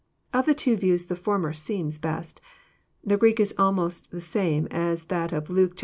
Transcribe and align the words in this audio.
Of 0.33 0.47
the 0.47 0.55
two 0.55 0.77
views 0.77 1.05
the 1.05 1.15
former 1.15 1.53
seems 1.53 1.99
best. 1.99 2.41
The 3.03 3.17
Greek 3.17 3.39
is 3.39 3.53
almost 3.59 4.09
the 4.09 4.19
same 4.19 4.65
as 4.71 5.03
that 5.13 5.31
of 5.31 5.51
Luke 5.51 5.73
iii. 5.79 5.79